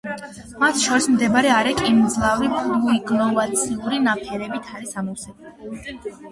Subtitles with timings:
[0.61, 5.83] მათ შორის მდებარე არე კი მძლავრი ფლუვიოგლაციალური ნაფენებით არის ამოვსებული.